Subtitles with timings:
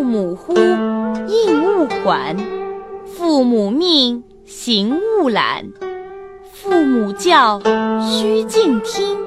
[0.00, 2.34] 父母呼，应勿缓；
[3.04, 5.62] 父母命，行勿懒；
[6.54, 7.60] 父母教，
[8.00, 9.18] 须敬听；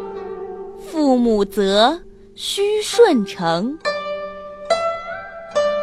[0.89, 1.99] 父母责，
[2.33, 3.77] 须顺承。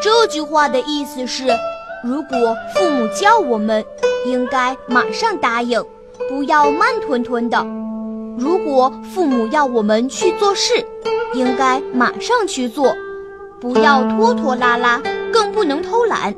[0.02, 1.46] 这句话的意思是：
[2.02, 3.84] 如果父母叫我们，
[4.26, 5.80] 应该马上答应，
[6.28, 7.64] 不要慢吞吞的；
[8.36, 10.84] 如果父母要我们去做事，
[11.34, 12.92] 应该马上去做。
[13.60, 15.00] 不要拖拖拉拉，
[15.32, 16.34] 更不能偷懒。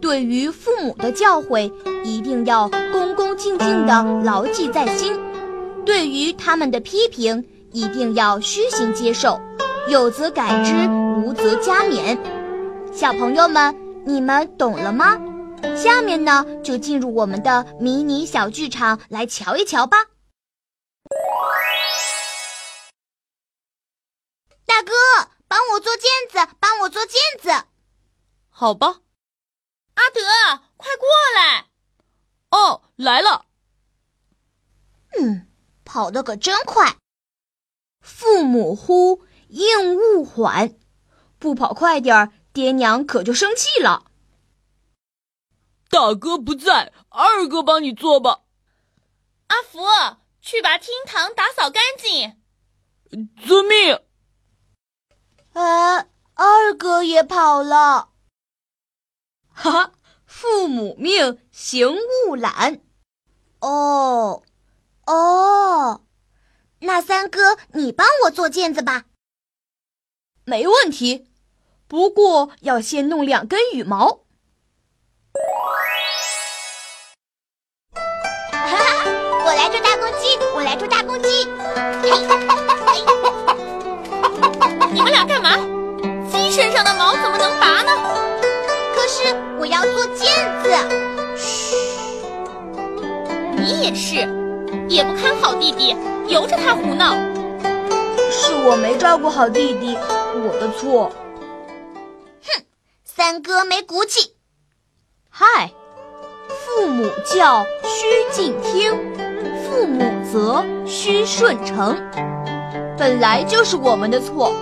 [0.00, 1.70] 对于父母的教诲，
[2.04, 5.12] 一定要恭恭敬敬地牢记在心；
[5.84, 9.38] 对于他们的批评，一定要虚心接受，
[9.88, 10.72] 有则改之，
[11.22, 12.16] 无则加勉。
[12.92, 15.18] 小朋友们，你们懂了吗？
[15.74, 19.96] 下面呢，就进入我们的迷你小剧场来瞧一瞧吧。
[28.58, 29.02] 好吧，
[29.96, 30.22] 阿德，
[30.78, 31.66] 快过来！
[32.48, 33.44] 哦，来了。
[35.20, 35.46] 嗯，
[35.84, 36.96] 跑得可真快。
[38.00, 40.74] 父母呼，应勿缓。
[41.38, 44.06] 不跑快点儿，爹娘可就生气了。
[45.90, 48.40] 大哥不在，二哥帮你做吧。
[49.48, 49.80] 阿福，
[50.40, 52.40] 去把厅堂打扫干净。
[53.46, 54.00] 遵命。
[55.52, 58.14] 呃，二哥也跑了。
[59.58, 59.92] 哈哈，
[60.26, 61.96] 父母命，行
[62.28, 62.80] 勿懒。
[63.60, 64.42] 哦，
[65.06, 66.02] 哦，
[66.80, 69.04] 那三哥，你帮我做毽子吧。
[70.44, 71.30] 没问题，
[71.88, 74.26] 不过要先弄两根羽毛。
[78.52, 79.04] 哈哈，
[79.46, 81.46] 我来捉大公鸡，我来捉大公鸡。
[84.92, 85.56] 你们俩干嘛？
[86.30, 87.58] 鸡身上的毛怎么能
[89.66, 90.22] 我要做毽
[90.62, 90.70] 子。
[91.36, 91.74] 嘘，
[93.58, 94.14] 你也是，
[94.88, 95.96] 也不看好弟弟，
[96.28, 97.16] 由着他胡闹。
[98.30, 99.98] 是我没照顾好弟弟，
[100.34, 101.10] 我的错。
[102.44, 102.62] 哼，
[103.02, 104.36] 三哥没骨气。
[105.28, 105.72] 嗨，
[106.48, 108.92] 父母教，须敬听；
[109.64, 111.96] 父母责，须顺承。
[112.96, 114.54] 本来就是我们的错。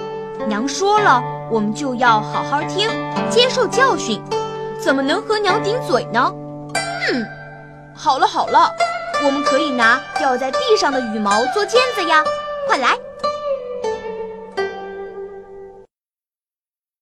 [0.49, 2.89] 娘说了，我们就要好好听，
[3.29, 4.23] 接受教训，
[4.85, 6.31] 怎么能和娘顶嘴呢？
[6.75, 7.27] 嗯，
[7.97, 8.71] 好了好了，
[9.25, 12.23] 我们可以拿掉在地上的羽毛做毽子呀，
[12.69, 12.95] 快来！